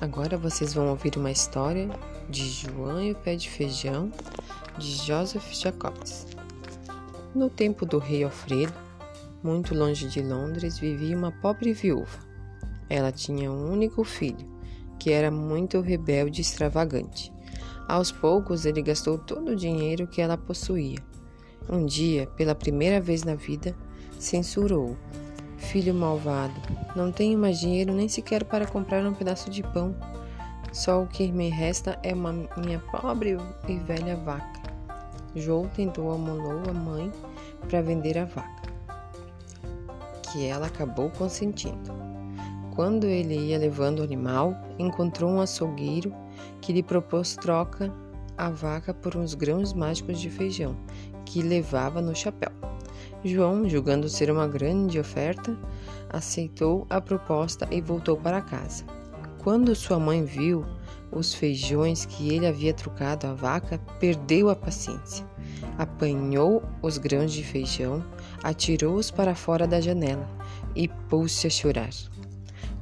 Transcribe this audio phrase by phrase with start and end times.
[0.00, 1.86] Agora vocês vão ouvir uma história
[2.30, 4.10] de João e o Pé de Feijão,
[4.78, 6.26] de Joseph Jacobs.
[7.34, 8.72] No tempo do rei Alfredo,
[9.42, 12.18] muito longe de Londres, vivia uma pobre viúva.
[12.88, 14.48] Ela tinha um único filho,
[14.98, 17.30] que era muito rebelde e extravagante.
[17.86, 20.98] Aos poucos, ele gastou todo o dinheiro que ela possuía.
[21.68, 23.76] Um dia, pela primeira vez na vida,
[24.18, 24.96] censurou-o
[25.60, 26.54] Filho malvado,
[26.96, 29.94] não tenho mais dinheiro nem sequer para comprar um pedaço de pão.
[30.72, 33.36] Só o que me resta é uma minha pobre
[33.68, 34.60] e velha vaca.
[35.36, 37.12] João tentou amolou a mãe
[37.68, 38.72] para vender a vaca,
[40.24, 41.92] que ela acabou consentindo.
[42.74, 46.12] Quando ele ia levando o animal, encontrou um açougueiro
[46.60, 47.92] que lhe propôs troca
[48.36, 50.76] a vaca por uns grãos mágicos de feijão
[51.24, 52.50] que levava no chapéu.
[53.24, 55.56] João, julgando ser uma grande oferta,
[56.08, 58.84] aceitou a proposta e voltou para casa.
[59.42, 60.64] Quando sua mãe viu
[61.12, 65.26] os feijões que ele havia trocado à vaca, perdeu a paciência.
[65.76, 68.04] Apanhou os grãos de feijão,
[68.42, 70.28] atirou-os para fora da janela
[70.74, 71.90] e pôs-se a chorar.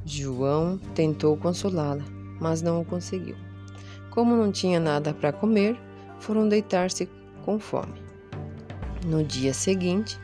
[0.05, 2.03] João tentou consolá-la,
[2.39, 3.35] mas não o conseguiu.
[4.09, 5.77] Como não tinha nada para comer,
[6.19, 7.09] foram deitar-se
[7.45, 8.01] com fome.
[9.05, 10.19] No dia seguinte,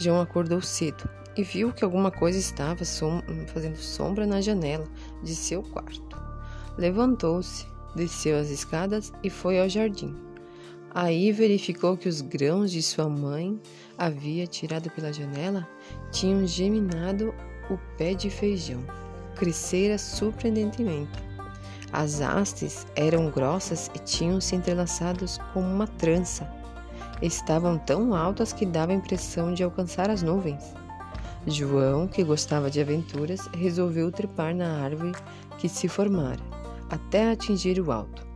[0.00, 1.06] João acordou cedo
[1.36, 4.86] e viu que alguma coisa estava som fazendo sombra na janela
[5.22, 6.16] de seu quarto.
[6.78, 10.16] Levantou-se, desceu as escadas e foi ao jardim.
[10.94, 13.60] Aí verificou que os grãos de sua mãe
[13.98, 15.68] havia tirado pela janela
[16.10, 17.34] tinham geminado
[17.68, 18.82] o pé de feijão.
[19.36, 21.12] Crescera surpreendentemente.
[21.92, 26.59] As hastes eram grossas e tinham se entrelaçados como uma trança
[27.22, 30.74] estavam tão altas que dava a impressão de alcançar as nuvens.
[31.46, 35.12] João, que gostava de aventuras, resolveu trepar na árvore
[35.58, 36.40] que se formara,
[36.90, 38.26] até atingir o alto.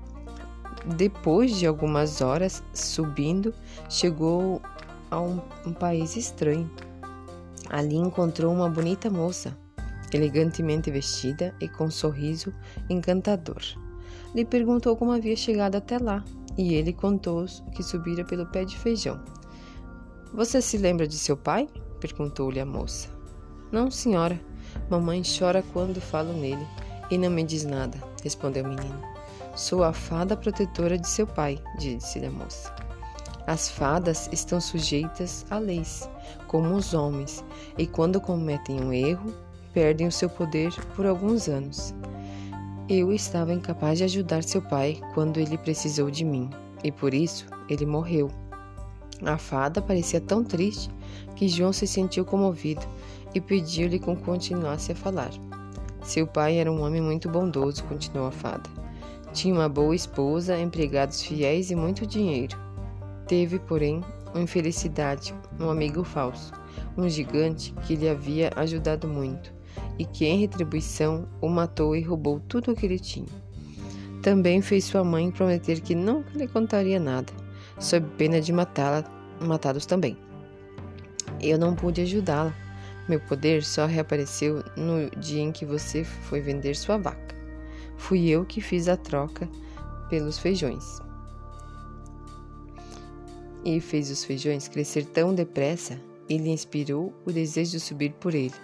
[0.97, 3.55] Depois de algumas horas subindo,
[3.89, 4.61] chegou
[5.11, 6.71] a um, um país estranho.
[7.71, 9.57] Ali encontrou uma bonita moça,
[10.13, 12.53] elegantemente vestida e com um sorriso
[12.89, 13.63] encantador.
[14.35, 16.23] Lhe perguntou como havia chegado até lá
[16.57, 19.21] e ele contou que subira pelo pé de feijão.
[20.33, 21.69] Você se lembra de seu pai?
[22.01, 23.09] perguntou-lhe a moça.
[23.73, 24.41] Não, senhora.
[24.91, 26.67] Mamãe chora quando falo nele
[27.11, 29.01] e não me diz nada, respondeu o menino.
[29.55, 32.75] Sou a fada protetora de seu pai, disse-lhe a moça.
[33.47, 36.09] As fadas estão sujeitas a leis,
[36.49, 37.45] como os homens,
[37.77, 39.35] e quando cometem um erro,
[39.73, 41.95] perdem o seu poder por alguns anos.
[42.87, 46.51] Eu estava incapaz de ajudar seu pai quando ele precisou de mim,
[46.83, 48.31] e por isso ele morreu.
[49.25, 50.91] A fada parecia tão triste
[51.35, 52.87] que João se sentiu comovido
[53.35, 55.31] e pediu-lhe que continuasse a falar.
[56.03, 58.69] Seu pai era um homem muito bondoso, continuou a fada.
[59.33, 62.55] Tinha uma boa esposa, empregados fiéis e muito dinheiro.
[63.27, 66.53] Teve, porém, uma infelicidade, um amigo falso,
[66.99, 69.55] um gigante que lhe havia ajudado muito
[69.99, 73.29] e que, em retribuição, o matou e roubou tudo o que ele tinha.
[74.23, 77.33] Também fez sua mãe prometer que nunca lhe contaria nada,
[77.79, 79.05] sob pena de matá-la,
[79.41, 80.17] matá-los também.
[81.41, 82.55] Eu não pude ajudá-la.
[83.07, 87.35] Meu poder só reapareceu no dia em que você foi vender sua vaca.
[87.99, 89.49] Fui eu que fiz a troca
[90.09, 91.01] pelos feijões.
[93.63, 98.35] E fez os feijões crescer tão depressa e lhe inspirou o desejo de subir por
[98.35, 98.55] ele.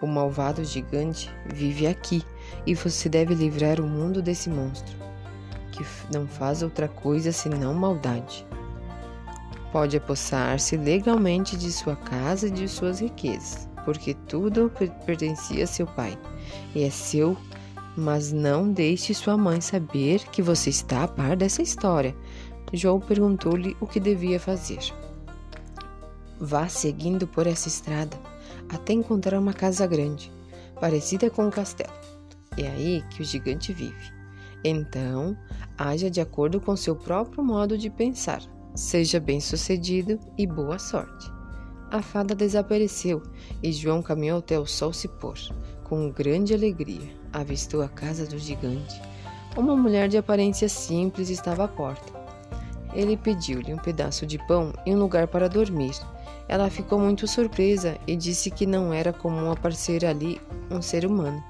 [0.00, 2.22] O malvado gigante vive aqui
[2.64, 4.96] e você deve livrar o mundo desse monstro,
[5.72, 8.46] que não faz outra coisa senão maldade.
[9.72, 14.70] Pode apossar-se legalmente de sua casa e de suas riquezas, porque tudo
[15.04, 16.16] pertencia a seu pai
[16.76, 17.36] e é seu,
[17.96, 22.16] mas não deixe sua mãe saber que você está a par dessa história.
[22.72, 24.78] João perguntou-lhe o que devia fazer.
[26.38, 28.27] Vá seguindo por essa estrada
[28.68, 30.32] até encontrar uma casa grande,
[30.80, 31.92] parecida com um castelo.
[32.56, 34.12] É aí que o gigante vive.
[34.64, 35.36] Então,
[35.76, 38.42] haja de acordo com seu próprio modo de pensar.
[38.74, 41.30] Seja bem-sucedido e boa sorte.
[41.90, 43.22] A fada desapareceu
[43.62, 45.38] e João caminhou até o sol se pôr.
[45.84, 49.00] Com grande alegria, avistou a casa do gigante.
[49.56, 52.12] Uma mulher de aparência simples estava à porta.
[52.92, 55.94] Ele pediu-lhe um pedaço de pão e um lugar para dormir.
[56.48, 60.40] Ela ficou muito surpresa e disse que não era comum aparecer ali
[60.70, 61.44] um ser humano.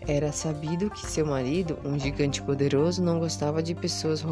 [0.00, 4.24] Era sabido que seu marido, um gigante poderoso, não gostava de pessoas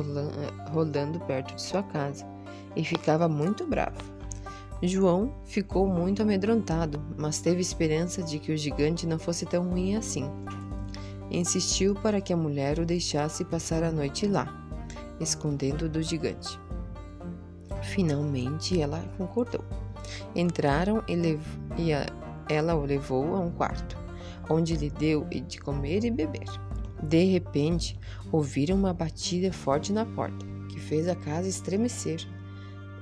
[0.71, 2.27] rodando perto de sua casa
[2.75, 3.99] e ficava muito bravo.
[4.83, 9.97] João ficou muito amedrontado, mas teve esperança de que o gigante não fosse tão ruim
[9.97, 10.31] assim.
[11.31, 14.67] insistiu para que a mulher o deixasse passar a noite lá,
[15.21, 16.59] escondendo do gigante.
[17.89, 19.65] Finalmente ela concordou.
[20.35, 21.39] Entraram e,
[21.81, 22.07] e a,
[22.49, 23.97] ela o levou a um quarto,
[24.49, 26.47] onde lhe deu de comer e beber.
[27.03, 27.99] De repente,
[28.33, 32.21] ouviram uma batida forte na porta, que fez a casa estremecer.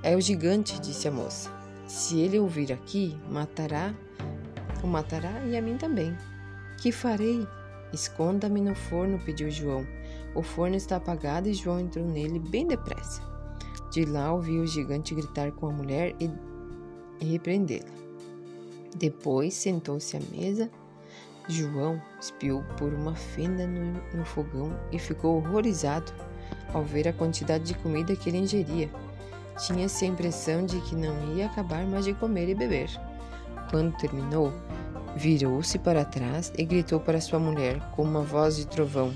[0.02, 1.50] É o gigante, disse a moça.
[1.86, 3.94] Se ele ouvir aqui, matará,
[4.82, 6.16] o matará e a mim também.
[6.78, 7.46] Que farei?
[7.92, 9.86] Esconda-me no forno, pediu João.
[10.34, 13.35] O forno está apagado e João entrou nele bem depressa.
[13.96, 16.30] De lá ouviu o gigante gritar com a mulher e,
[17.18, 17.88] repreendê-la.
[18.94, 20.70] Depois sentou-se à mesa.
[21.48, 26.12] João espiou por uma fenda no, no fogão e ficou horrorizado
[26.74, 28.90] ao ver a quantidade de comida que ele ingeria.
[29.64, 32.90] Tinha-se a impressão de que não ia acabar mais de comer e beber.
[33.70, 34.52] Quando terminou,
[35.16, 39.14] virou-se para trás e gritou para sua mulher com uma voz de trovão: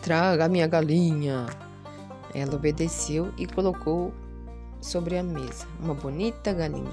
[0.00, 1.63] Traga minha galinha!
[2.34, 4.12] Ela obedeceu e colocou
[4.80, 6.90] sobre a mesa uma bonita galinha.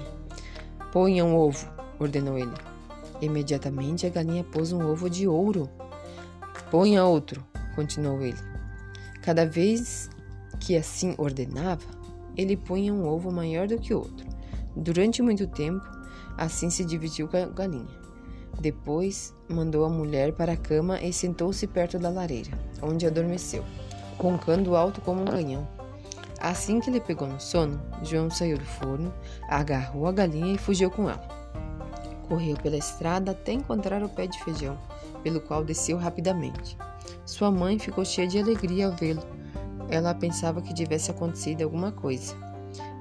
[0.92, 1.68] Ponha um ovo,
[2.00, 2.54] ordenou ele.
[3.22, 5.70] Imediatamente a galinha pôs um ovo de ouro.
[6.70, 7.44] Ponha outro,
[7.76, 8.38] continuou ele.
[9.22, 10.10] Cada vez
[10.60, 11.86] que assim ordenava,
[12.38, 14.28] ele punha um ovo maior do que o outro.
[14.76, 15.86] Durante muito tempo,
[16.38, 18.02] assim se dividiu com a galinha.
[18.60, 22.52] Depois, mandou a mulher para a cama e sentou-se perto da lareira,
[22.82, 23.64] onde adormeceu,
[24.22, 25.68] roncando alto como um canhão.
[26.40, 29.14] Assim que ele pegou no sono, João saiu do forno,
[29.48, 31.28] agarrou a galinha e fugiu com ela.
[32.28, 34.78] Correu pela estrada até encontrar o pé de feijão,
[35.22, 36.78] pelo qual desceu rapidamente.
[37.26, 39.22] Sua mãe ficou cheia de alegria ao vê-lo
[39.92, 42.34] ela pensava que tivesse acontecido alguma coisa.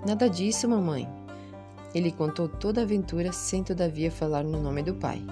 [0.05, 1.09] Nada disso, mamãe.
[1.95, 5.23] Ele contou toda a aventura sem todavia falar no nome do pai.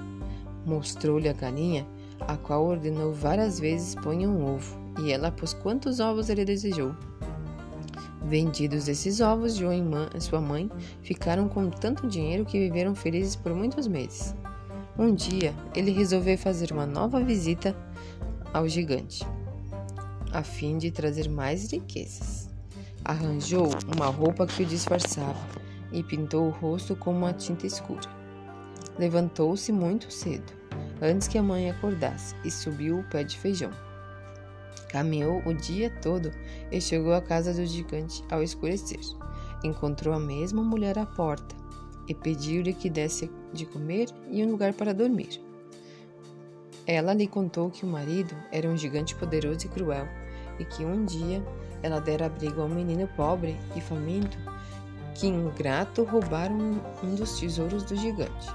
[0.64, 1.84] Mostrou-lhe a galinha,
[2.20, 6.94] a qual ordenou várias vezes ponha um ovo, e ela pôs quantos ovos ele desejou.
[8.24, 9.72] Vendidos esses ovos, João
[10.14, 10.70] e sua mãe
[11.02, 14.34] ficaram com tanto dinheiro que viveram felizes por muitos meses.
[14.98, 17.74] Um dia, ele resolveu fazer uma nova visita
[18.52, 19.24] ao gigante
[20.32, 22.48] a fim de trazer mais riquezas.
[23.04, 25.38] Arranjou uma roupa que o disfarçava
[25.92, 28.08] e pintou o rosto com uma tinta escura.
[28.98, 30.52] Levantou-se muito cedo,
[31.00, 33.70] antes que a mãe acordasse, e subiu o pé de feijão.
[34.88, 36.32] Caminhou o dia todo
[36.70, 39.00] e chegou à casa do gigante ao escurecer.
[39.62, 41.54] Encontrou a mesma mulher à porta
[42.06, 45.40] e pediu-lhe que desse de comer e um lugar para dormir.
[46.86, 50.08] Ela lhe contou que o marido era um gigante poderoso e cruel
[50.58, 51.44] e que um dia
[51.82, 54.38] ela dera abrigo a um menino pobre e faminto
[55.14, 58.48] que, ingrato, roubaram um dos tesouros do gigante.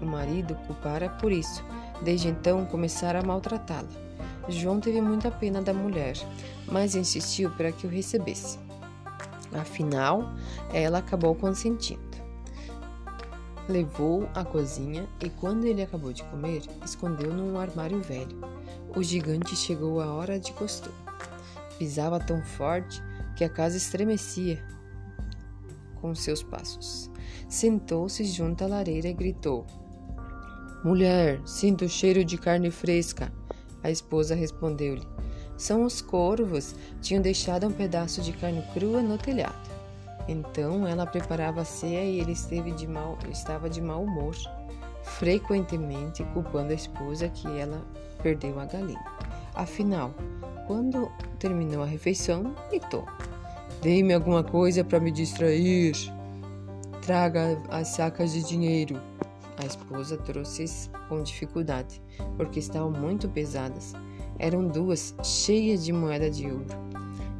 [0.00, 1.62] O marido culpara por isso.
[2.02, 4.05] Desde então começara a maltratá-la.
[4.48, 6.14] João teve muita pena da mulher,
[6.66, 8.58] mas insistiu para que o recebesse.
[9.52, 10.34] Afinal,
[10.72, 12.06] ela acabou consentindo
[13.68, 18.38] levou à cozinha e, quando ele acabou de comer, escondeu num armário velho.
[18.94, 20.94] O gigante chegou à hora de costume.
[21.78, 23.02] Pisava tão forte
[23.36, 24.62] que a casa estremecia
[26.00, 27.10] com seus passos.
[27.48, 29.66] Sentou-se junto à lareira e gritou:
[30.84, 33.32] Mulher, sinto o cheiro de carne fresca.
[33.82, 35.06] A esposa respondeu-lhe:
[35.56, 36.74] São os corvos.
[37.00, 39.70] Tinham deixado um pedaço de carne crua no telhado.
[40.28, 44.34] Então ela preparava a ceia e ele esteve de mal, estava de mau humor,
[45.02, 47.80] frequentemente culpando a esposa que ela
[48.22, 49.04] perdeu a galinha.
[49.54, 50.12] Afinal,
[50.66, 53.06] quando terminou a refeição, gritou:
[53.80, 55.94] Dê-me alguma coisa para me distrair.
[57.02, 59.00] Traga as sacas de dinheiro.
[59.58, 62.02] A esposa trouxe com dificuldade,
[62.36, 63.94] porque estavam muito pesadas.
[64.38, 66.66] Eram duas, cheias de moeda de ouro.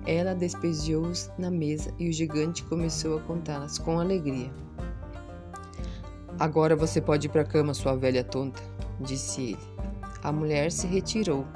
[0.07, 4.51] Ela despejou-os na mesa e o gigante começou a contá-las com alegria.
[6.39, 8.63] Agora você pode ir para a cama, sua velha tonta,
[9.01, 9.59] disse ele.
[10.23, 11.47] A mulher se retirou.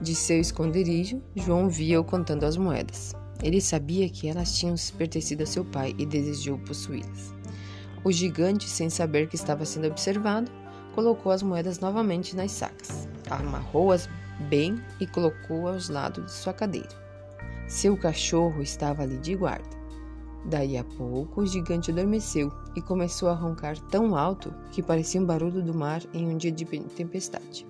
[0.00, 3.14] De seu esconderijo, João via-o contando as moedas.
[3.42, 7.35] Ele sabia que elas tinham pertencido a seu pai e desejou possuí-las.
[8.06, 10.48] O gigante, sem saber que estava sendo observado,
[10.94, 14.08] colocou as moedas novamente nas sacas, amarrou-as
[14.48, 16.88] bem e colocou aos lados de sua cadeira.
[17.66, 19.76] Seu cachorro estava ali de guarda.
[20.44, 25.26] Daí a pouco o gigante adormeceu e começou a roncar tão alto que parecia um
[25.26, 27.66] barulho do mar em um dia de tempestade.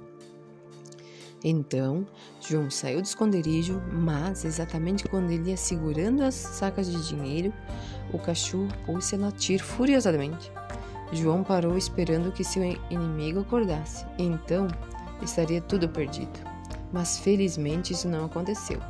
[1.42, 2.06] Então,
[2.40, 7.54] João saiu do esconderijo, mas exatamente quando ele ia segurando as sacas de dinheiro,
[8.12, 10.50] o cachorro pôs-se a latir furiosamente.
[11.12, 14.04] João parou esperando que seu inimigo acordasse.
[14.18, 14.68] Então,
[15.22, 16.38] estaria tudo perdido.
[16.92, 18.80] Mas felizmente isso não aconteceu.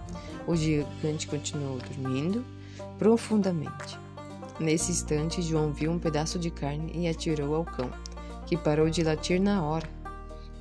[0.47, 2.45] O gigante continuou dormindo
[2.99, 3.99] profundamente.
[4.59, 7.91] Nesse instante, João viu um pedaço de carne e atirou ao cão,
[8.47, 9.89] que parou de latir na hora.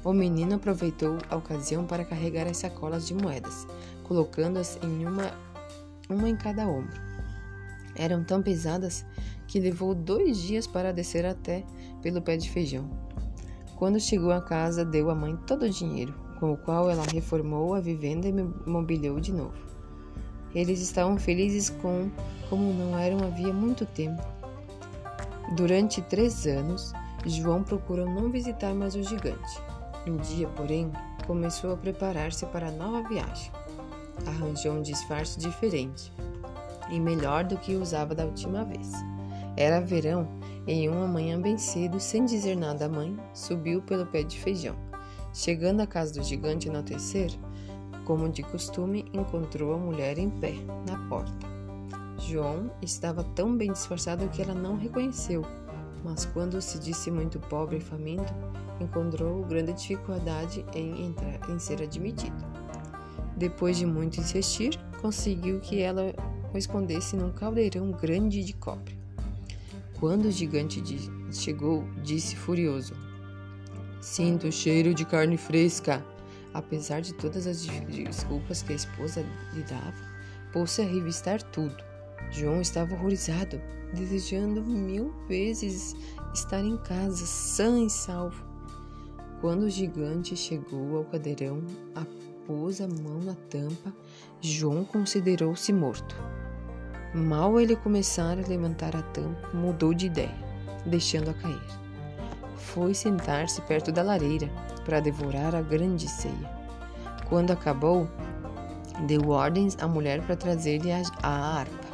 [0.03, 3.65] O menino aproveitou a ocasião para carregar as sacolas de moedas,
[4.03, 5.31] colocando-as em uma,
[6.09, 7.04] uma em cada ombro.
[7.95, 9.05] Eram tão pesadas
[9.47, 11.63] que levou dois dias para descer até
[12.01, 12.89] pelo pé de feijão.
[13.77, 17.73] Quando chegou a casa, deu à mãe todo o dinheiro, com o qual ela reformou
[17.73, 19.65] a vivenda e mobiliou de novo.
[20.53, 22.09] Eles estavam felizes com
[22.49, 24.21] como não eram havia muito tempo.
[25.55, 26.93] Durante três anos,
[27.25, 29.61] João procurou não visitar mais o gigante.
[30.07, 30.91] Um dia, porém,
[31.27, 33.51] começou a preparar-se para a nova viagem.
[34.25, 36.11] Arranjou um disfarce diferente
[36.89, 38.91] e melhor do que usava da última vez.
[39.57, 40.27] Era verão
[40.67, 44.75] em uma manhã bem cedo, sem dizer nada à mãe, subiu pelo pé de feijão.
[45.33, 47.31] Chegando à casa do gigante no anoitecer,
[48.05, 50.53] como de costume, encontrou a mulher em pé,
[50.87, 51.47] na porta.
[52.17, 55.43] João estava tão bem disfarçado que ela não reconheceu,
[56.03, 58.33] mas quando se disse muito pobre e faminto,
[58.79, 62.35] encontrou grande dificuldade em entrar, em ser admitido.
[63.35, 66.13] Depois de muito insistir, conseguiu que ela
[66.55, 68.97] o escondesse num caldeirão grande de cobre.
[69.99, 70.83] Quando o gigante
[71.31, 72.93] chegou, disse furioso:
[74.01, 76.03] Sinto o cheiro de carne fresca.
[76.53, 79.93] Apesar de todas as desculpas que a esposa lhe dava,
[80.53, 81.75] pôs-se a revistar tudo.
[82.31, 83.61] João estava horrorizado,
[83.93, 85.93] desejando mil vezes
[86.33, 88.41] estar em casa, sã e salvo.
[89.41, 91.61] Quando o gigante chegou ao cadeirão,
[91.93, 93.93] apôs a mão na tampa,
[94.39, 96.15] João considerou-se morto.
[97.15, 100.35] Mal ele começar a levantar a tampa, mudou de ideia,
[100.85, 101.61] deixando-a cair.
[102.57, 104.49] Foi sentar-se perto da lareira
[104.83, 106.51] para devorar a grande ceia.
[107.29, 108.05] Quando acabou,
[109.07, 111.87] deu ordens à mulher para trazer-lhe a, a harpa.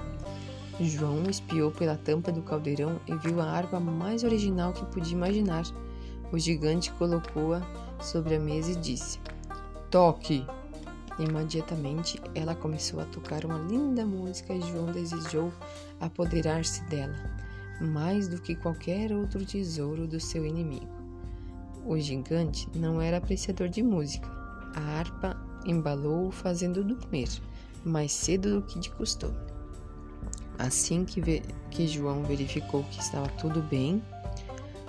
[0.79, 5.65] João espiou pela tampa do caldeirão e viu a harpa mais original que podia imaginar.
[6.31, 7.61] O gigante colocou-a
[7.99, 9.19] sobre a mesa e disse:
[9.91, 10.47] Toque!
[11.19, 15.51] Imediatamente ela começou a tocar uma linda música e João desejou
[15.99, 17.15] apoderar-se dela,
[17.79, 21.01] mais do que qualquer outro tesouro do seu inimigo.
[21.85, 24.29] O gigante não era apreciador de música.
[24.75, 27.29] A harpa embalou-o fazendo dormir,
[27.83, 29.37] mais cedo do que de costume.
[30.57, 31.41] Assim que,
[31.71, 34.01] que João verificou que estava tudo bem,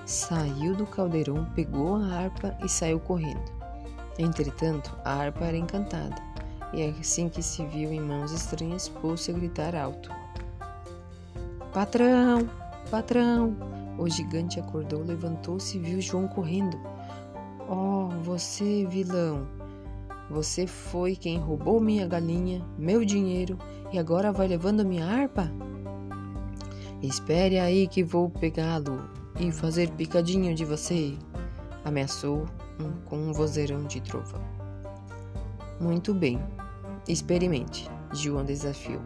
[0.05, 3.62] saiu do caldeirão, pegou a harpa e saiu correndo.
[4.23, 6.14] Entretanto, a harpa era encantada,
[6.73, 10.09] e assim que se viu em mãos estranhas, pôs-se a gritar alto:
[11.73, 12.49] Patrão!
[12.88, 13.57] Patrão!
[13.99, 16.79] O gigante acordou, levantou-se e viu João correndo.
[17.69, 19.45] Oh, você, vilão!
[20.31, 23.59] Você foi quem roubou minha galinha, meu dinheiro
[23.93, 25.50] e agora vai levando minha harpa?
[27.02, 29.02] Espere aí que vou pegá-lo
[29.41, 31.19] e fazer picadinho de você,
[31.85, 32.47] ameaçou
[33.07, 34.43] com um vozeirão de trovão.
[35.81, 36.39] Muito bem,
[37.09, 39.03] experimente, João desafiou.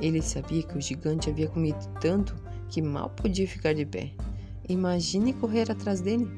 [0.00, 2.34] Ele sabia que o gigante havia comido tanto
[2.68, 4.12] que mal podia ficar de pé.
[4.68, 6.28] Imagine correr atrás dele.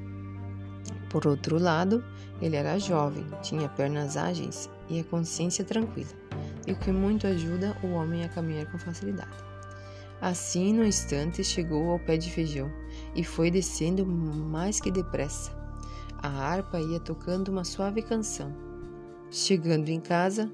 [1.11, 2.04] Por outro lado,
[2.40, 6.11] ele era jovem, tinha pernas ágeis e a consciência tranquila,
[6.66, 9.37] e o que muito ajuda o homem a caminhar com facilidade.
[10.20, 12.70] Assim, no instante, chegou ao pé de feijão
[13.14, 15.57] e foi descendo mais que depressa.
[16.20, 18.52] A harpa ia tocando uma suave canção.
[19.30, 20.50] Chegando em casa,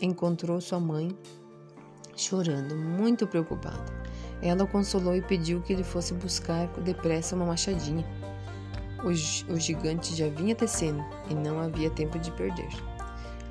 [0.00, 1.16] encontrou sua mãe
[2.16, 3.84] chorando, muito preocupada.
[4.40, 8.06] Ela o consolou e pediu que ele fosse buscar depressa uma machadinha.
[9.02, 9.08] O,
[9.52, 12.68] o gigante já vinha tecendo e não havia tempo de perder.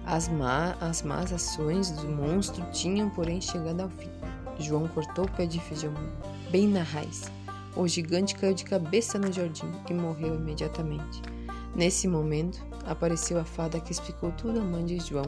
[0.06, 4.10] As, má, as más ações do monstro tinham, porém, chegado ao fim.
[4.60, 5.94] João cortou o pé de feijão
[6.50, 7.32] bem na raiz.
[7.76, 11.22] O gigante caiu de cabeça no jardim e morreu imediatamente.
[11.76, 15.26] Nesse momento, apareceu a fada que explicou tudo à mãe de João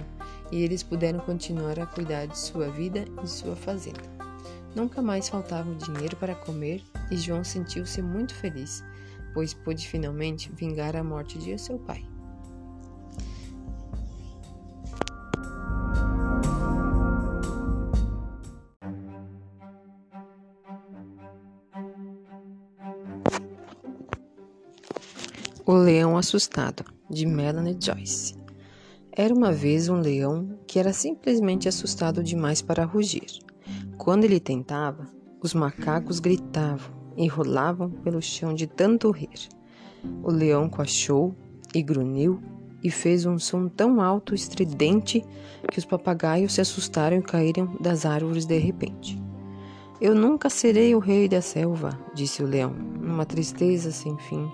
[0.52, 4.02] e eles puderam continuar a cuidar de sua vida e sua fazenda.
[4.76, 8.84] Nunca mais faltava o dinheiro para comer e João sentiu-se muito feliz,
[9.34, 12.11] pois pôde finalmente vingar a morte de seu pai.
[25.72, 28.36] O Leão Assustado, de Melanie Joyce.
[29.10, 33.40] Era uma vez um leão que era simplesmente assustado demais para rugir.
[33.98, 35.08] Quando ele tentava,
[35.42, 39.48] os macacos gritavam e rolavam pelo chão de tanto rir.
[40.22, 41.34] O leão coachou
[41.74, 42.42] e grunhiu
[42.84, 45.24] e fez um som tão alto e estridente
[45.72, 49.18] que os papagaios se assustaram e caíram das árvores de repente.
[50.02, 54.52] Eu nunca serei o rei da selva, disse o leão, numa tristeza sem fim.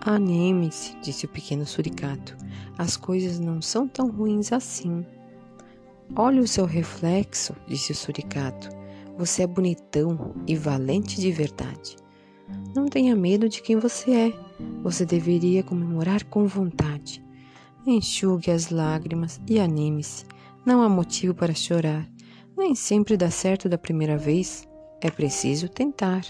[0.00, 2.36] Anime-se, disse o pequeno suricato.
[2.76, 5.04] As coisas não são tão ruins assim.
[6.14, 8.68] Olhe o seu reflexo, disse o suricato.
[9.16, 11.96] Você é bonitão e valente de verdade.
[12.74, 14.32] Não tenha medo de quem você é.
[14.82, 17.24] Você deveria comemorar com vontade.
[17.86, 20.24] Enxugue as lágrimas e anime-se.
[20.66, 22.08] Não há motivo para chorar.
[22.56, 24.68] Nem sempre dá certo da primeira vez.
[25.00, 26.22] É preciso tentar.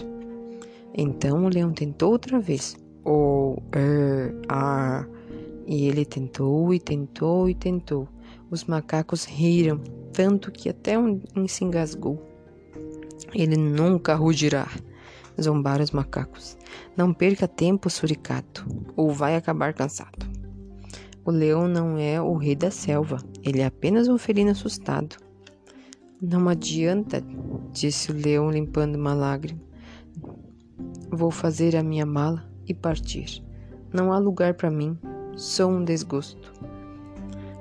[0.93, 2.75] Então o leão tentou outra vez.
[3.05, 5.05] Oh, é, ah.
[5.67, 8.07] E ele tentou e tentou e tentou.
[8.49, 9.79] Os macacos riram,
[10.11, 12.19] tanto que até um se engasgou.
[13.33, 14.67] Ele nunca rugirá,
[15.39, 16.57] zombaram os macacos.
[16.97, 20.25] Não perca tempo, suricato, ou vai acabar cansado.
[21.23, 25.15] O leão não é o rei da selva, ele é apenas um felino assustado.
[26.21, 27.23] Não adianta,
[27.71, 29.59] disse o leão limpando uma lágrima.
[31.11, 33.43] Vou fazer a minha mala e partir.
[33.93, 34.97] Não há lugar para mim,
[35.35, 36.51] sou um desgosto.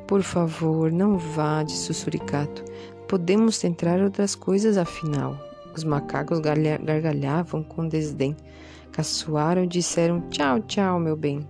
[0.07, 2.65] Por favor, não vá, disse o suricato.
[3.09, 5.39] Podemos tentar outras coisas afinal.
[5.75, 8.37] Os macacos gargalhavam com desdém,
[8.93, 11.47] caçoaram e disseram tchau, tchau, meu bem.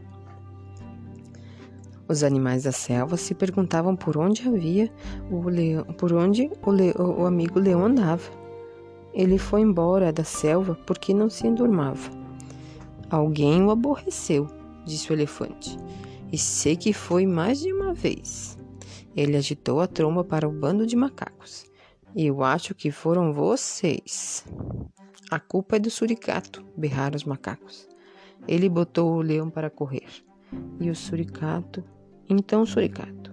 [2.06, 4.90] Os animais da selva se perguntavam por onde havia
[5.30, 8.30] o leão, por onde o, leão, o amigo leão andava.
[9.14, 12.23] Ele foi embora da selva porque não se endurmava.
[13.14, 14.48] Alguém o aborreceu,
[14.84, 15.76] disse o elefante.
[16.32, 18.58] E sei que foi mais de uma vez.
[19.14, 21.64] Ele agitou a tromba para o bando de macacos.
[22.16, 24.44] Eu acho que foram vocês.
[25.30, 27.88] A culpa é do suricato, berraram os macacos.
[28.48, 30.08] Ele botou o leão para correr.
[30.80, 31.84] E o suricato
[32.28, 33.30] então, Suricato,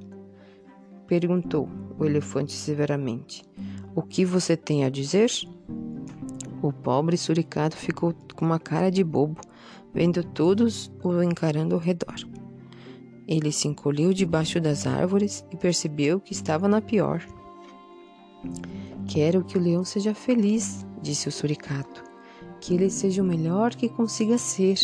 [1.08, 1.68] perguntou
[1.98, 3.44] o elefante severamente:
[3.96, 5.32] O que você tem a dizer?
[6.62, 9.42] O pobre suricato ficou com uma cara de bobo,
[9.94, 12.16] vendo todos o encarando ao redor.
[13.28, 17.26] Ele se encolheu debaixo das árvores e percebeu que estava na pior.
[19.08, 22.04] Quero que o leão seja feliz, disse o suricato.
[22.60, 24.78] Que ele seja o melhor que consiga ser.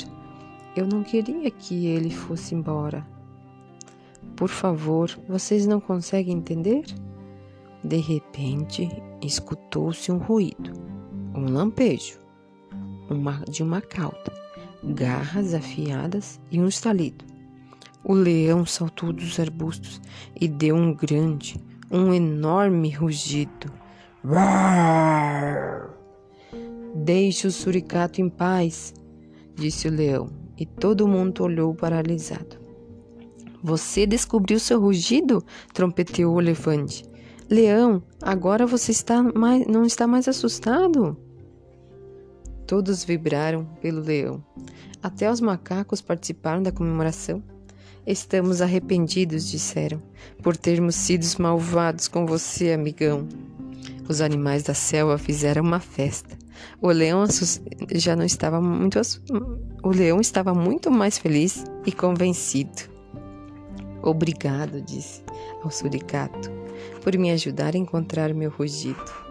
[0.75, 3.05] Eu não queria que ele fosse embora.
[4.35, 6.85] Por favor, vocês não conseguem entender?
[7.83, 8.89] De repente,
[9.21, 10.73] escutou-se um ruído,
[11.35, 12.19] um lampejo,
[13.09, 14.33] uma, de uma cauda,
[14.93, 17.25] garras afiadas e um estalido.
[18.03, 20.01] O leão saltou dos arbustos
[20.39, 21.59] e deu um grande,
[21.91, 23.71] um enorme rugido.
[26.95, 28.93] Deixe o suricato em paz,
[29.55, 32.57] disse o leão, e todo mundo olhou paralisado.
[33.61, 35.43] Você descobriu seu rugido?
[35.73, 37.03] trompeteou o elefante.
[37.49, 41.17] Leão, agora você está mais, não está mais assustado?
[42.67, 44.43] Todos vibraram pelo leão.
[45.01, 47.41] Até os macacos participaram da comemoração.
[48.05, 50.03] Estamos arrependidos, disseram,
[50.43, 53.25] por termos sido malvados com você, amigão.
[54.09, 56.37] Os animais da selva fizeram uma festa.
[56.81, 57.25] O leão
[57.93, 58.99] já não estava muito
[59.83, 62.83] o leão estava muito mais feliz e convencido.
[64.03, 65.23] Obrigado, disse
[65.63, 66.51] ao suricato,
[67.01, 69.26] por me ajudar a encontrar meu rugido.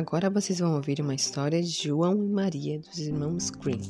[0.00, 3.82] Agora vocês vão ouvir uma história de João e Maria dos irmãos Green.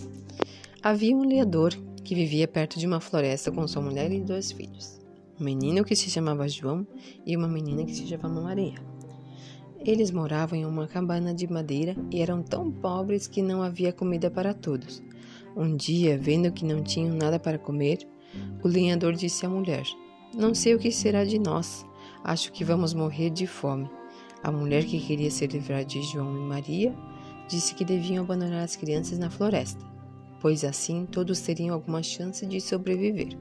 [0.82, 5.00] Havia um leador que vivia perto de uma floresta com sua mulher e dois filhos.
[5.40, 6.84] Um menino que se chamava João
[7.24, 8.74] e uma menina que se chamava Maria.
[9.86, 14.28] Eles moravam em uma cabana de madeira e eram tão pobres que não havia comida
[14.28, 15.00] para todos.
[15.56, 17.98] Um dia, vendo que não tinham nada para comer,
[18.64, 19.84] o lenhador disse à mulher:
[20.34, 21.86] Não sei o que será de nós.
[22.24, 23.88] Acho que vamos morrer de fome.
[24.42, 26.94] A mulher, que queria se livrar de João e Maria,
[27.48, 29.84] disse que deviam abandonar as crianças na floresta,
[30.40, 33.36] pois assim todos teriam alguma chance de sobreviver.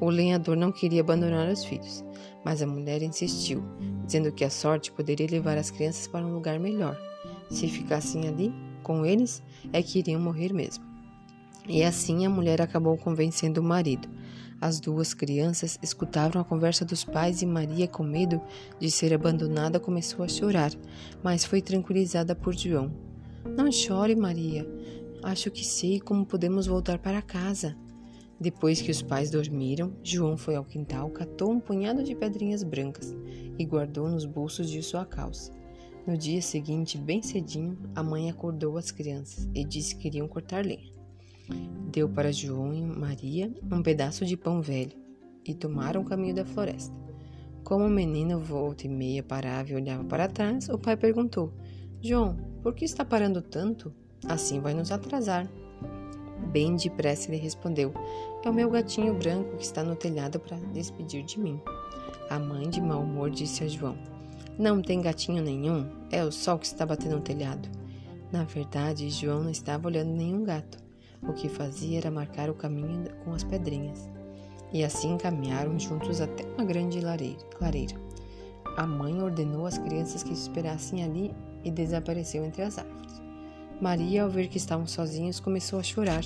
[0.00, 2.04] O lenhador não queria abandonar os filhos,
[2.44, 3.62] mas a mulher insistiu,
[4.04, 6.98] dizendo que a sorte poderia levar as crianças para um lugar melhor.
[7.50, 10.84] Se ficassem ali, com eles, é que iriam morrer mesmo.
[11.68, 14.08] E assim a mulher acabou convencendo o marido.
[14.62, 18.40] As duas crianças escutavam a conversa dos pais e Maria, com medo
[18.78, 20.70] de ser abandonada, começou a chorar,
[21.20, 22.92] mas foi tranquilizada por João.
[23.56, 24.64] Não chore, Maria.
[25.20, 27.76] Acho que sei como podemos voltar para casa.
[28.38, 33.12] Depois que os pais dormiram, João foi ao quintal, catou um punhado de pedrinhas brancas
[33.58, 35.52] e guardou nos bolsos de sua calça.
[36.06, 40.64] No dia seguinte, bem cedinho, a mãe acordou as crianças e disse que iriam cortar
[40.64, 40.91] lenha.
[41.90, 44.96] Deu para João e Maria um pedaço de pão velho
[45.44, 46.94] e tomaram o caminho da floresta.
[47.64, 51.52] Como o menino volta e meia parava e olhava para trás, o pai perguntou:
[52.00, 53.92] João, por que está parando tanto?
[54.26, 55.48] Assim vai nos atrasar.
[56.50, 57.92] Bem depressa ele respondeu:
[58.44, 61.60] É o meu gatinho branco que está no telhado para despedir de mim.
[62.28, 63.96] A mãe, de mau humor, disse a João:
[64.58, 67.68] Não tem gatinho nenhum, é o sol que está batendo no telhado.
[68.32, 70.78] Na verdade, João não estava olhando nenhum gato.
[71.26, 74.10] O que fazia era marcar o caminho com as pedrinhas.
[74.72, 77.00] E assim caminharam juntos até uma grande
[77.56, 77.94] clareira.
[78.76, 81.32] A mãe ordenou às crianças que esperassem ali
[81.62, 83.20] e desapareceu entre as árvores.
[83.80, 86.22] Maria, ao ver que estavam sozinhos, começou a chorar,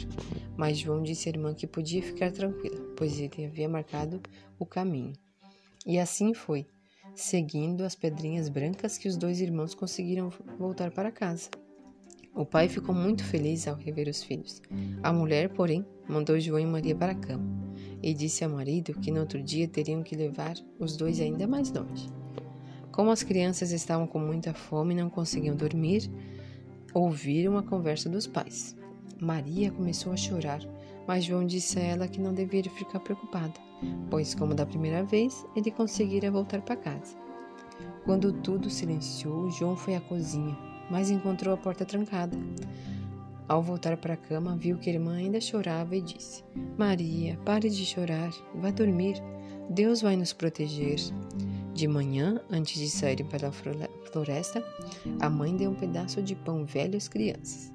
[0.57, 4.21] mas João disse à irmã que podia ficar tranquila, pois ele havia marcado
[4.59, 5.15] o caminho.
[5.87, 6.67] E assim foi,
[7.15, 11.49] seguindo as pedrinhas brancas que os dois irmãos conseguiram voltar para casa.
[12.37, 14.61] O pai ficou muito feliz ao rever os filhos.
[15.03, 17.57] A mulher, porém, mandou João e Maria para a cama
[18.03, 21.73] e disse ao marido que no outro dia teriam que levar os dois ainda mais
[21.73, 22.11] longe.
[22.93, 26.11] Como as crianças estavam com muita fome e não conseguiam dormir,
[26.93, 28.77] ouviram a conversa dos pais.
[29.19, 30.61] Maria começou a chorar,
[31.07, 33.55] mas João disse a ela que não deveria ficar preocupada,
[34.11, 37.17] pois, como da primeira vez, ele conseguira voltar para casa.
[38.05, 42.37] Quando tudo silenciou, João foi à cozinha, mas encontrou a porta trancada.
[43.49, 46.43] Ao voltar para a cama, viu que a irmã ainda chorava e disse:
[46.77, 49.23] Maria, pare de chorar, vá dormir.
[49.71, 50.99] Deus vai nos proteger.
[51.73, 54.65] De manhã, antes de saírem para a floresta,
[55.21, 57.71] a mãe deu um pedaço de pão velho às crianças.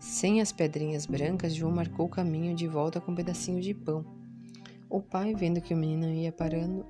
[0.00, 4.04] Sem as pedrinhas brancas, João marcou o caminho de volta com um pedacinho de pão.
[4.90, 6.84] O pai, vendo que o menino ia parando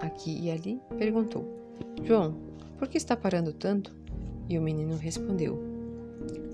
[0.00, 1.46] aqui e ali, perguntou:
[2.02, 2.36] João,
[2.78, 3.94] por que está parando tanto?
[4.52, 5.58] E o menino respondeu: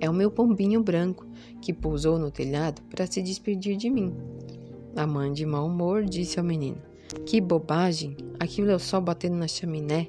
[0.01, 1.27] É o meu pombinho branco
[1.61, 4.15] que pousou no telhado para se despedir de mim.
[4.97, 6.81] A mãe, de mau humor, disse ao menino:
[7.25, 8.17] que bobagem!
[8.39, 10.09] Aquilo é o sol batendo na chaminé.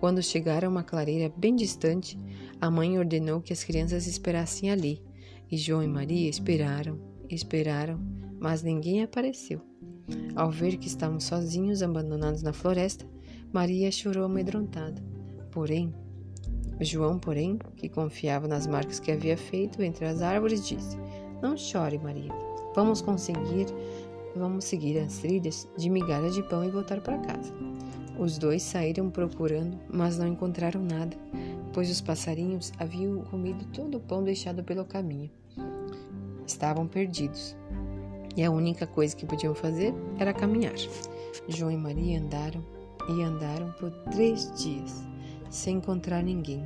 [0.00, 2.18] Quando chegaram a uma clareira bem distante,
[2.60, 5.02] a mãe ordenou que as crianças esperassem ali.
[5.50, 6.98] E João e Maria esperaram,
[7.30, 8.00] esperaram,
[8.40, 9.60] mas ninguém apareceu.
[10.34, 13.06] Ao ver que estavam sozinhos, abandonados na floresta,
[13.52, 15.02] Maria chorou amedrontada.
[15.52, 15.94] Porém,
[16.80, 20.96] João, porém, que confiava nas marcas que havia feito entre as árvores, disse:
[21.42, 22.32] Não chore, Maria.
[22.74, 23.66] Vamos conseguir
[24.36, 27.52] vamos seguir as trilhas de migalhas de pão e voltar para casa.
[28.18, 31.16] Os dois saíram procurando, mas não encontraram nada,
[31.72, 35.30] pois os passarinhos haviam comido todo o pão deixado pelo caminho.
[36.46, 37.56] Estavam perdidos,
[38.36, 40.74] e a única coisa que podiam fazer era caminhar.
[41.48, 42.64] João e Maria andaram
[43.08, 45.04] e andaram por três dias,
[45.50, 46.64] sem encontrar ninguém.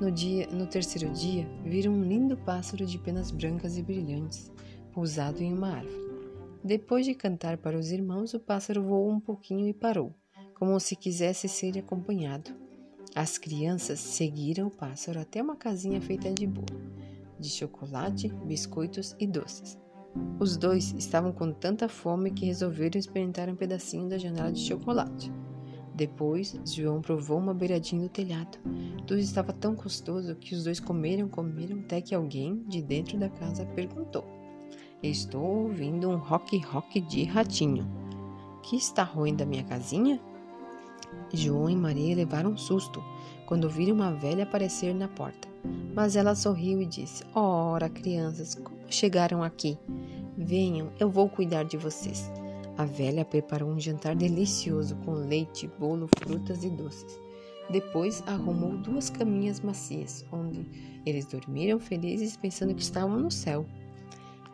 [0.00, 4.50] No, dia, no terceiro dia, viram um lindo pássaro de penas brancas e brilhantes,
[4.92, 6.08] pousado em uma árvore.
[6.62, 10.14] Depois de cantar para os irmãos, o pássaro voou um pouquinho e parou,
[10.54, 12.50] como se quisesse ser acompanhado.
[13.14, 16.78] As crianças seguiram o pássaro até uma casinha feita de bolo,
[17.38, 19.78] de chocolate, biscoitos e doces.
[20.38, 25.32] Os dois estavam com tanta fome que resolveram experimentar um pedacinho da janela de chocolate.
[25.98, 28.56] Depois, João provou uma beiradinha do telhado.
[29.04, 33.28] Tudo estava tão gostoso que os dois comeram, comeram, até que alguém de dentro da
[33.28, 34.24] casa perguntou:
[35.02, 37.84] Estou ouvindo um rock-rock de ratinho.
[38.62, 40.20] Que está ruindo a minha casinha?
[41.34, 43.02] João e Maria levaram um susto
[43.44, 45.48] quando viram uma velha aparecer na porta.
[45.96, 49.76] Mas ela sorriu e disse: Ora, crianças, como chegaram aqui?
[50.36, 52.30] Venham, eu vou cuidar de vocês.
[52.78, 57.20] A velha preparou um jantar delicioso com leite, bolo, frutas e doces.
[57.68, 60.64] Depois arrumou duas caminhas macias, onde
[61.04, 63.66] eles dormiram felizes pensando que estavam no céu.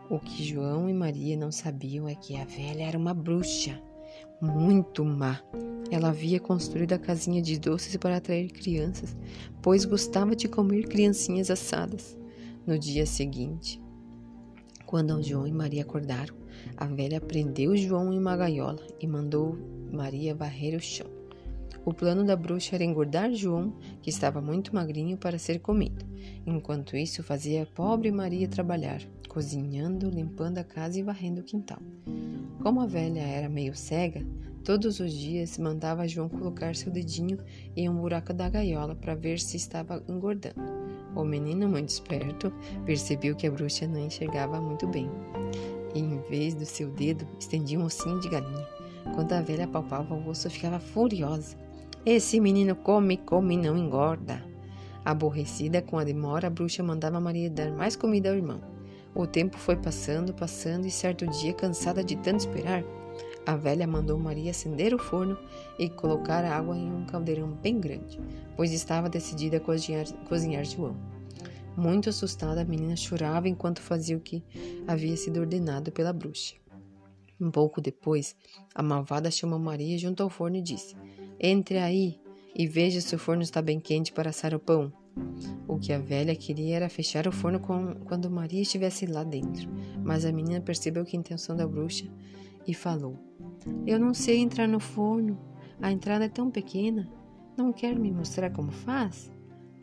[0.08, 3.78] O que João e Maria não sabiam é que a velha era uma bruxa,
[4.40, 5.42] muito má.
[5.90, 9.14] Ela havia construído a casinha de doces para atrair crianças,
[9.60, 12.16] pois gostava de comer criancinhas assadas.
[12.66, 13.82] No dia seguinte,
[14.86, 16.43] quando João e Maria acordaram,
[16.76, 19.58] a velha prendeu João em uma gaiola e mandou
[19.92, 21.06] Maria varrer o chão.
[21.84, 26.04] O plano da bruxa era engordar João, que estava muito magrinho, para ser comido.
[26.46, 31.78] Enquanto isso, fazia a pobre Maria trabalhar, cozinhando, limpando a casa e varrendo o quintal.
[32.62, 34.24] Como a velha era meio cega,
[34.64, 37.38] todos os dias mandava João colocar seu dedinho
[37.76, 40.62] em um buraco da gaiola para ver se estava engordando.
[41.14, 42.50] O menino, muito esperto,
[42.86, 45.10] percebeu que a bruxa não enxergava muito bem
[45.94, 48.66] e, em vez do seu dedo, estendia um ossinho de galinha.
[49.14, 51.56] Quando a velha palpava o osso, ficava furiosa.
[52.04, 54.42] Esse menino come, come e não engorda.
[55.04, 58.60] Aborrecida com a demora, a bruxa mandava Maria dar mais comida ao irmão.
[59.14, 62.82] O tempo foi passando, passando, e certo dia, cansada de tanto esperar,
[63.46, 65.36] a velha mandou Maria acender o forno
[65.78, 68.18] e colocar a água em um caldeirão bem grande,
[68.56, 70.96] pois estava decidida a cozinhar, cozinhar João.
[71.76, 74.44] Muito assustada, a menina chorava enquanto fazia o que
[74.86, 76.54] havia sido ordenado pela bruxa.
[77.40, 78.36] Um pouco depois,
[78.74, 80.94] a malvada chamou Maria junto ao forno e disse:
[81.40, 82.20] Entre aí
[82.54, 84.92] e veja se o forno está bem quente para assar o pão.
[85.66, 89.68] O que a velha queria era fechar o forno com, quando Maria estivesse lá dentro,
[90.02, 92.06] mas a menina percebeu que a intenção da bruxa
[92.66, 93.18] e falou:
[93.86, 95.38] Eu não sei entrar no forno,
[95.80, 97.08] a entrada é tão pequena.
[97.56, 99.30] Não quer me mostrar como faz?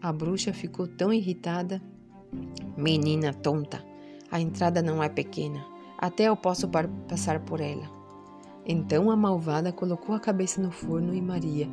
[0.01, 1.79] A bruxa ficou tão irritada.
[2.75, 3.85] Menina tonta,
[4.31, 5.63] a entrada não é pequena.
[5.95, 6.67] Até eu posso
[7.07, 7.87] passar por ela.
[8.65, 11.69] Então a malvada colocou a cabeça no forno e Maria,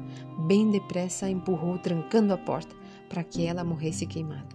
[0.46, 2.76] bem depressa, a empurrou, trancando a porta,
[3.08, 4.48] para que ela morresse queimada.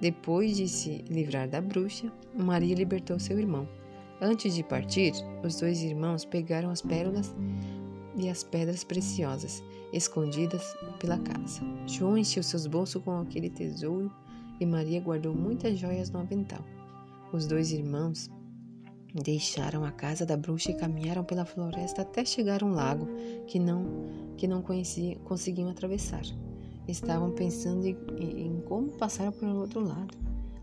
[0.00, 3.68] Depois de se livrar da bruxa, Maria libertou seu irmão.
[4.22, 5.12] Antes de partir,
[5.44, 7.34] os dois irmãos pegaram as pérolas
[8.16, 9.62] e as pedras preciosas
[9.92, 11.60] escondidas pela casa.
[11.86, 14.10] João encheu seus bolsos com aquele tesouro
[14.60, 16.64] e Maria guardou muitas joias no avental.
[17.32, 18.30] Os dois irmãos
[19.14, 23.08] Deixaram a casa da bruxa e caminharam pela floresta até chegar a um lago
[23.46, 23.84] que não
[24.36, 24.62] que não
[25.24, 26.22] conseguiam atravessar.
[26.86, 30.16] Estavam pensando em, em como passar para o outro lado,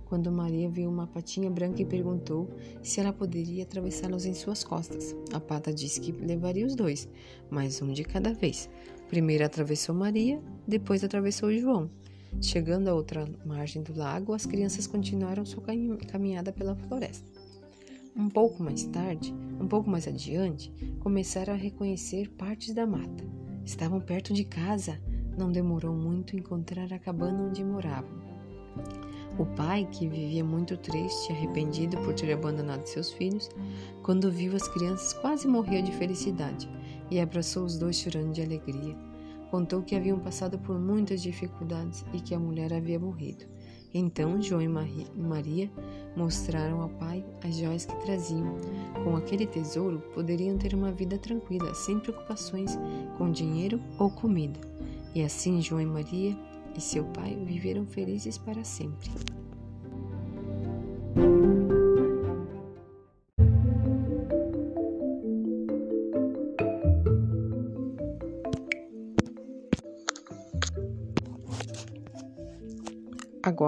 [0.05, 2.47] quando Maria viu uma patinha branca e perguntou
[2.81, 5.15] se ela poderia atravessá-los em suas costas.
[5.33, 7.09] A pata disse que levaria os dois,
[7.49, 8.69] mas um de cada vez.
[9.15, 11.89] Primeiro atravessou Maria, depois atravessou João.
[12.41, 15.63] Chegando à outra margem do lago, as crianças continuaram sua
[16.05, 17.25] caminhada pela floresta.
[18.13, 23.23] Um pouco mais tarde, um pouco mais adiante, começaram a reconhecer partes da mata.
[23.63, 24.99] Estavam perto de casa.
[25.37, 28.19] Não demorou muito encontrar a cabana onde moravam.
[29.39, 33.49] O pai, que vivia muito triste e arrependido por ter abandonado seus filhos,
[34.03, 36.69] quando viu as crianças quase morreu de felicidade
[37.09, 38.95] e abraçou os dois chorando de alegria.
[39.51, 43.45] Contou que haviam passado por muitas dificuldades e que a mulher havia morrido.
[43.93, 45.71] Então João e Maria
[46.17, 48.57] mostraram ao pai as joias que traziam.
[49.03, 52.77] Com aquele tesouro, poderiam ter uma vida tranquila, sem preocupações
[53.17, 54.59] com dinheiro ou comida.
[55.13, 56.37] E assim João e Maria
[56.75, 59.09] e seu pai viveram felizes para sempre.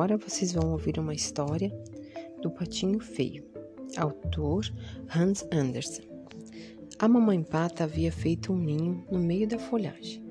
[0.08, 1.70] Agora vocês vão ouvir uma história
[2.42, 3.44] do Patinho Feio,
[3.98, 4.64] autor
[5.14, 6.08] Hans Andersen.
[6.98, 10.24] A mamãe pata havia feito um ninho no meio da folhagem,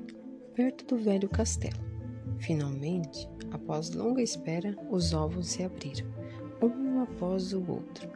[0.54, 1.76] perto do velho castelo.
[2.38, 6.06] Finalmente, após longa espera, os ovos se abriram,
[6.62, 8.08] um após o outro,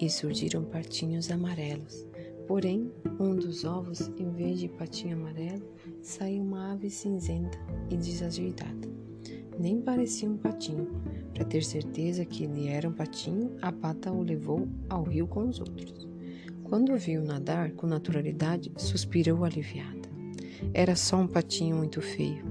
[0.00, 2.06] e surgiram patinhos amarelos.
[2.46, 7.58] Porém, um dos ovos, em vez de patinho amarelo, saiu uma ave cinzenta
[7.90, 8.91] e desajeitada
[9.58, 10.88] nem parecia um patinho.
[11.34, 15.48] Para ter certeza que ele era um patinho, a pata o levou ao rio com
[15.48, 16.08] os outros.
[16.64, 20.08] Quando o viu nadar com naturalidade, suspirou aliviada.
[20.72, 22.44] Era só um patinho muito feio.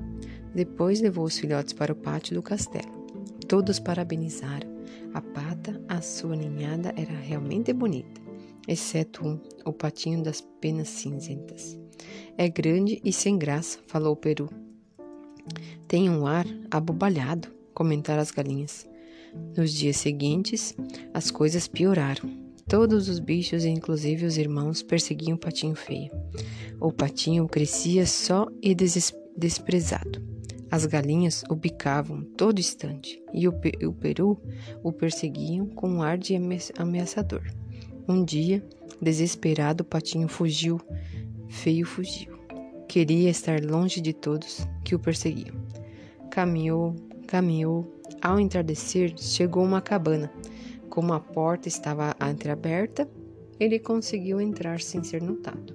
[0.53, 3.07] Depois levou os filhotes para o pátio do castelo.
[3.47, 4.69] Todos parabenizaram.
[5.13, 8.21] A pata, a sua ninhada, era realmente bonita,
[8.67, 11.77] exceto um, o patinho das penas cinzentas.
[12.37, 14.49] É grande e sem graça, falou o peru.
[15.87, 18.87] Tem um ar abobalhado, comentaram as galinhas.
[19.55, 20.75] Nos dias seguintes,
[21.13, 22.29] as coisas pioraram.
[22.67, 26.11] Todos os bichos, inclusive os irmãos, perseguiam o patinho feio.
[26.79, 30.21] O patinho crescia só e desprezado.
[30.69, 33.51] As galinhas o bicavam todo instante e o,
[33.85, 34.41] o peru
[34.81, 36.33] o perseguiam com um ar de
[36.77, 37.43] ameaçador.
[38.07, 38.63] Um dia,
[39.01, 40.79] desesperado, o patinho fugiu,
[41.49, 42.30] feio fugiu.
[42.91, 45.55] Queria estar longe de todos que o perseguiam.
[46.29, 46.93] Caminhou,
[47.25, 47.89] caminhou.
[48.21, 50.29] Ao entardecer, chegou a uma cabana.
[50.89, 53.09] Como a porta estava entreaberta,
[53.57, 55.73] ele conseguiu entrar sem ser notado.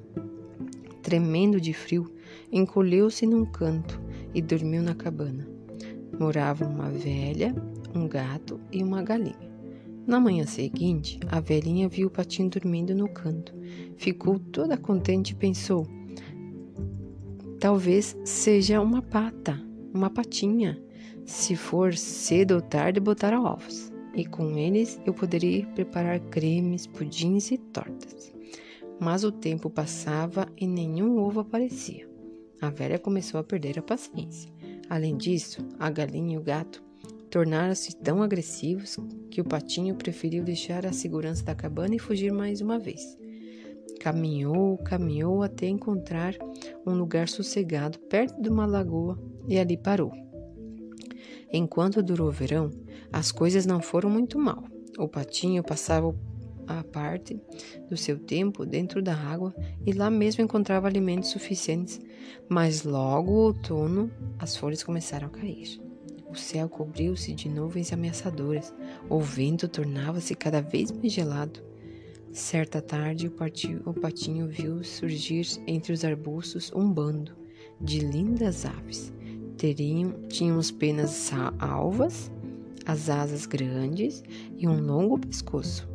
[1.02, 2.14] Tremendo de frio,
[2.52, 3.98] encolheu-se num canto
[4.34, 5.48] e dormiu na cabana.
[6.20, 7.54] Moravam uma velha,
[7.94, 9.50] um gato e uma galinha.
[10.06, 13.54] Na manhã seguinte, a velhinha viu o patinho dormindo no canto.
[13.96, 15.95] Ficou toda contente e pensou:
[17.60, 19.58] Talvez seja uma pata,
[19.92, 20.78] uma patinha.
[21.24, 23.92] Se for cedo ou tarde, botar ovos.
[24.14, 28.32] e com eles eu poderia preparar cremes, pudins e tortas.
[28.98, 32.08] Mas o tempo passava e nenhum ovo aparecia.
[32.60, 34.50] A velha começou a perder a paciência.
[34.88, 36.82] Além disso, a galinha e o gato
[37.30, 38.98] tornaram-se tão agressivos
[39.30, 43.18] que o patinho preferiu deixar a segurança da cabana e fugir mais uma vez.
[44.00, 46.34] Caminhou, caminhou até encontrar
[46.86, 50.12] um lugar sossegado perto de uma lagoa e ali parou.
[51.52, 52.70] Enquanto durou o verão,
[53.12, 54.64] as coisas não foram muito mal.
[54.98, 56.14] O patinho passava
[56.66, 57.40] a parte
[57.88, 59.54] do seu tempo dentro da água
[59.84, 62.00] e lá mesmo encontrava alimentos suficientes,
[62.48, 65.80] mas logo o outono as folhas começaram a cair.
[66.28, 68.74] O céu cobriu-se de nuvens ameaçadoras,
[69.08, 71.60] o vento tornava-se cada vez mais gelado.
[72.36, 77.34] Certa tarde, o, patinho, o patinho viu surgir entre os arbustos um bando
[77.80, 79.10] de lindas aves.
[79.56, 82.30] Teriam, tinham as penas alvas,
[82.84, 84.22] as asas grandes
[84.54, 85.88] e um longo pescoço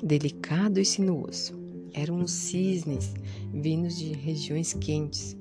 [0.00, 1.58] delicado e sinuoso.
[1.92, 3.12] Eram os cisnes
[3.52, 5.36] vindos de regiões quentes.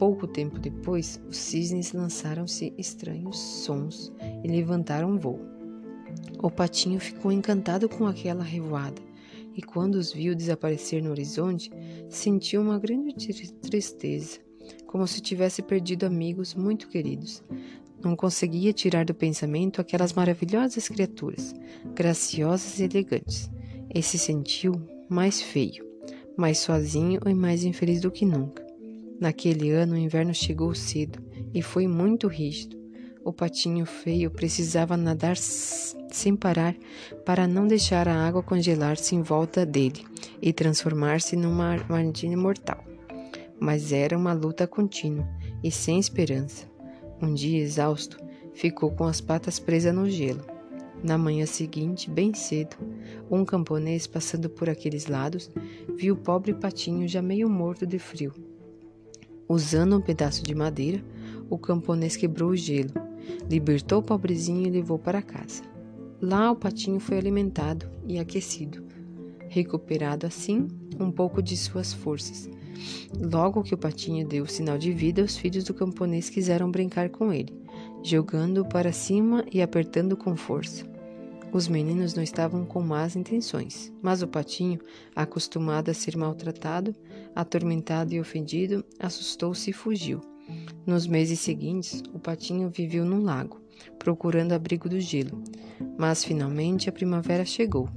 [0.00, 5.38] Pouco tempo depois, os cisnes lançaram-se estranhos sons e levantaram voo.
[6.42, 9.05] O patinho ficou encantado com aquela revoada
[9.56, 11.70] e, quando os viu desaparecer no horizonte,
[12.10, 13.14] sentiu uma grande
[13.62, 14.38] tristeza,
[14.86, 17.42] como se tivesse perdido amigos muito queridos.
[18.04, 21.54] Não conseguia tirar do pensamento aquelas maravilhosas criaturas,
[21.94, 23.50] graciosas e elegantes
[23.94, 24.74] e se sentiu
[25.08, 25.84] mais feio,
[26.36, 28.64] mais sozinho e mais infeliz do que nunca.
[29.18, 31.18] Naquele ano o inverno chegou cedo
[31.54, 32.76] e foi muito rígido.
[33.24, 35.36] O patinho feio precisava nadar
[36.16, 36.74] sem parar
[37.24, 40.04] para não deixar a água congelar-se em volta dele
[40.40, 42.84] e transformar-se numa armadilha mortal.
[43.60, 45.28] Mas era uma luta contínua
[45.62, 46.66] e sem esperança.
[47.22, 48.18] Um dia exausto,
[48.54, 50.56] ficou com as patas presas no gelo
[51.02, 52.76] na manhã seguinte, bem cedo,
[53.30, 55.50] um camponês passando por aqueles lados
[55.96, 58.32] viu o pobre patinho já meio morto de frio.
[59.48, 61.02] Usando um pedaço de madeira,
[61.48, 62.92] o camponês quebrou o gelo,
[63.48, 65.62] libertou o pobrezinho e levou para casa.
[66.20, 68.84] Lá o patinho foi alimentado e aquecido,
[69.48, 72.48] recuperado assim um pouco de suas forças.
[73.18, 77.32] Logo que o patinho deu sinal de vida, os filhos do camponês quiseram brincar com
[77.32, 77.66] ele
[78.06, 80.86] jogando-o para cima e apertando com força.
[81.52, 84.78] Os meninos não estavam com más intenções, mas o patinho,
[85.14, 86.94] acostumado a ser maltratado,
[87.34, 90.20] atormentado e ofendido, assustou-se e fugiu.
[90.86, 93.60] Nos meses seguintes, o patinho viveu num lago,
[93.98, 95.42] procurando abrigo do gelo,
[95.98, 97.88] mas finalmente a primavera chegou.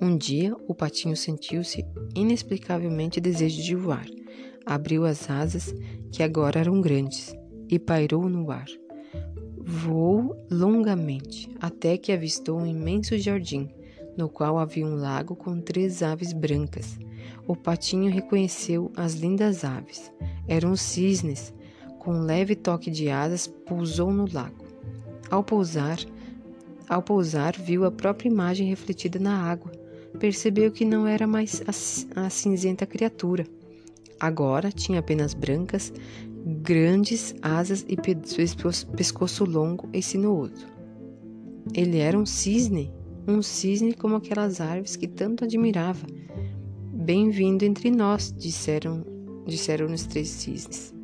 [0.00, 4.06] Um dia, o patinho sentiu-se inexplicavelmente desejo de voar.
[4.64, 5.74] Abriu as asas,
[6.12, 7.34] que agora eram grandes,
[7.68, 8.66] e pairou no ar.
[9.58, 13.68] Voou longamente até que avistou um imenso jardim,
[14.16, 16.98] no qual havia um lago com três aves brancas.
[17.46, 20.12] O patinho reconheceu as lindas aves.
[20.48, 21.54] Eram cisnes.
[22.06, 24.64] Com um leve toque de asas, pousou no lago.
[25.28, 25.98] Ao pousar,
[26.88, 29.72] ao pousar, viu a própria imagem refletida na água.
[30.16, 31.64] Percebeu que não era mais
[32.14, 33.44] a, cinzenta criatura.
[34.20, 35.92] Agora tinha apenas brancas
[36.62, 40.64] grandes asas e pescoço longo e sinuoso.
[41.74, 42.94] Ele era um cisne,
[43.26, 46.06] um cisne como aquelas árvores que tanto admirava.
[46.92, 49.04] Bem-vindo entre nós, disseram,
[49.44, 50.94] disseram os três cisnes.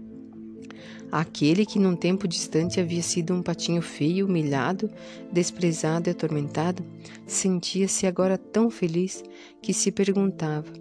[1.13, 4.91] Aquele que num tempo distante havia sido um patinho feio, humilhado,
[5.31, 6.83] desprezado e atormentado,
[7.27, 9.23] sentia-se agora tão feliz
[9.61, 10.73] que se perguntava: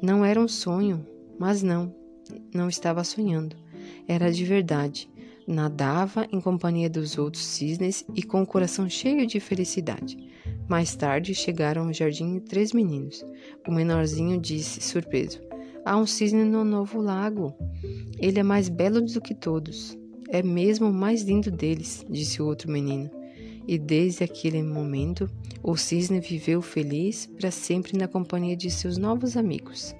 [0.00, 1.04] não era um sonho,
[1.38, 1.92] mas não,
[2.54, 3.56] não estava sonhando
[4.12, 5.08] era de verdade.
[5.46, 10.16] Nadava em companhia dos outros cisnes e com o coração cheio de felicidade.
[10.68, 13.24] Mais tarde chegaram ao jardim três meninos.
[13.66, 15.40] O menorzinho disse, surpreso:
[15.84, 17.54] Há um cisne no novo lago.
[18.18, 19.98] Ele é mais belo do que todos.
[20.28, 23.10] É mesmo o mais lindo deles, disse o outro menino.
[23.66, 25.28] E desde aquele momento,
[25.62, 29.94] o cisne viveu feliz para sempre na companhia de seus novos amigos.